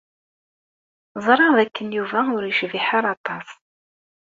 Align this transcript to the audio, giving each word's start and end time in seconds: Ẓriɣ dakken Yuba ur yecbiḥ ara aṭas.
Ẓriɣ 1.25 1.51
dakken 1.57 1.93
Yuba 1.97 2.19
ur 2.35 2.43
yecbiḥ 2.45 2.87
ara 2.97 3.09
aṭas. 3.15 3.47